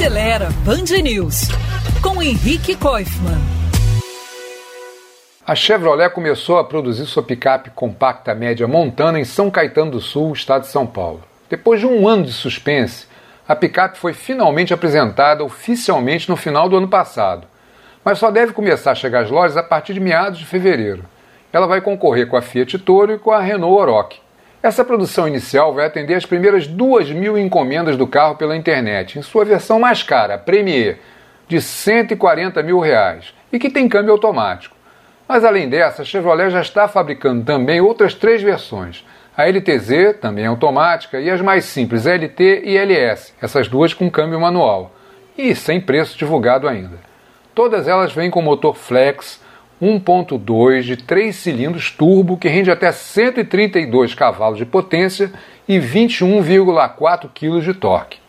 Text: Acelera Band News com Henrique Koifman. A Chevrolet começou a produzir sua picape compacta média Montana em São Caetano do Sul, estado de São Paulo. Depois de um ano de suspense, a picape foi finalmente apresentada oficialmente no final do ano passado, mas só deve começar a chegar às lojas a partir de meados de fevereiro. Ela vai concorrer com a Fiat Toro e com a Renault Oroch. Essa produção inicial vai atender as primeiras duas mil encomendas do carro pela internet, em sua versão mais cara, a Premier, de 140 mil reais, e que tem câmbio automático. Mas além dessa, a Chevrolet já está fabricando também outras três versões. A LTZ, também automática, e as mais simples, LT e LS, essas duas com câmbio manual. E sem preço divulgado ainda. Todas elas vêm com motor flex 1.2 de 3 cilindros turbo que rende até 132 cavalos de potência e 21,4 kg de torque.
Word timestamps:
Acelera 0.00 0.48
Band 0.64 1.02
News 1.02 1.48
com 2.02 2.22
Henrique 2.22 2.74
Koifman. 2.74 3.38
A 5.46 5.54
Chevrolet 5.54 6.08
começou 6.08 6.56
a 6.56 6.64
produzir 6.64 7.04
sua 7.04 7.22
picape 7.22 7.68
compacta 7.68 8.34
média 8.34 8.66
Montana 8.66 9.20
em 9.20 9.26
São 9.26 9.50
Caetano 9.50 9.90
do 9.90 10.00
Sul, 10.00 10.32
estado 10.32 10.62
de 10.62 10.68
São 10.68 10.86
Paulo. 10.86 11.22
Depois 11.50 11.80
de 11.80 11.86
um 11.86 12.08
ano 12.08 12.24
de 12.24 12.32
suspense, 12.32 13.06
a 13.46 13.54
picape 13.54 13.98
foi 13.98 14.14
finalmente 14.14 14.72
apresentada 14.72 15.44
oficialmente 15.44 16.30
no 16.30 16.36
final 16.36 16.66
do 16.66 16.78
ano 16.78 16.88
passado, 16.88 17.46
mas 18.02 18.18
só 18.18 18.30
deve 18.30 18.54
começar 18.54 18.92
a 18.92 18.94
chegar 18.94 19.24
às 19.24 19.30
lojas 19.30 19.58
a 19.58 19.62
partir 19.62 19.92
de 19.92 20.00
meados 20.00 20.38
de 20.38 20.46
fevereiro. 20.46 21.04
Ela 21.52 21.66
vai 21.66 21.82
concorrer 21.82 22.26
com 22.26 22.38
a 22.38 22.42
Fiat 22.42 22.78
Toro 22.78 23.12
e 23.12 23.18
com 23.18 23.32
a 23.32 23.40
Renault 23.40 23.78
Oroch. 23.78 24.18
Essa 24.62 24.84
produção 24.84 25.26
inicial 25.26 25.72
vai 25.72 25.86
atender 25.86 26.14
as 26.14 26.26
primeiras 26.26 26.66
duas 26.66 27.10
mil 27.10 27.38
encomendas 27.38 27.96
do 27.96 28.06
carro 28.06 28.36
pela 28.36 28.54
internet, 28.54 29.18
em 29.18 29.22
sua 29.22 29.42
versão 29.42 29.80
mais 29.80 30.02
cara, 30.02 30.34
a 30.34 30.38
Premier, 30.38 30.98
de 31.48 31.62
140 31.62 32.62
mil 32.62 32.78
reais, 32.78 33.32
e 33.50 33.58
que 33.58 33.70
tem 33.70 33.88
câmbio 33.88 34.12
automático. 34.12 34.76
Mas 35.26 35.44
além 35.44 35.66
dessa, 35.66 36.02
a 36.02 36.04
Chevrolet 36.04 36.50
já 36.50 36.60
está 36.60 36.86
fabricando 36.86 37.42
também 37.42 37.80
outras 37.80 38.12
três 38.14 38.42
versões. 38.42 39.02
A 39.34 39.48
LTZ, 39.48 40.18
também 40.20 40.44
automática, 40.44 41.18
e 41.18 41.30
as 41.30 41.40
mais 41.40 41.64
simples, 41.64 42.04
LT 42.04 42.62
e 42.64 42.76
LS, 42.76 43.32
essas 43.40 43.66
duas 43.66 43.94
com 43.94 44.10
câmbio 44.10 44.38
manual. 44.38 44.94
E 45.38 45.54
sem 45.54 45.80
preço 45.80 46.18
divulgado 46.18 46.68
ainda. 46.68 46.98
Todas 47.54 47.88
elas 47.88 48.12
vêm 48.12 48.28
com 48.28 48.42
motor 48.42 48.76
flex 48.76 49.40
1.2 49.80 50.82
de 50.82 50.96
3 50.96 51.34
cilindros 51.34 51.90
turbo 51.90 52.36
que 52.36 52.48
rende 52.48 52.70
até 52.70 52.92
132 52.92 54.14
cavalos 54.14 54.58
de 54.58 54.66
potência 54.66 55.32
e 55.66 55.78
21,4 55.78 57.28
kg 57.34 57.60
de 57.60 57.74
torque. 57.74 58.20